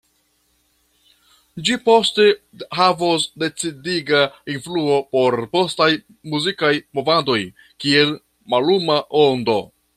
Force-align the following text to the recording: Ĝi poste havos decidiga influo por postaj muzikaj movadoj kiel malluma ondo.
Ĝi 1.67 1.75
poste 1.89 2.25
havos 2.79 3.27
decidiga 3.43 4.23
influo 4.55 4.97
por 5.13 5.39
postaj 5.53 5.91
muzikaj 6.33 6.75
movadoj 7.01 7.39
kiel 7.85 8.19
malluma 8.55 9.01
ondo. 9.27 9.61